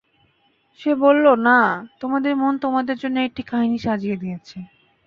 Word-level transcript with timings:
সে 0.79 0.91
বলল, 1.03 1.25
না, 1.47 1.59
তোমাদের 1.99 2.33
মন 2.35 2.53
তোমাদের 2.57 2.95
জন্যে 2.97 3.19
একটি 3.23 3.41
কাহিনী 3.43 3.77
সাজিয়ে 3.77 4.17
দিয়েছে। 4.17 4.57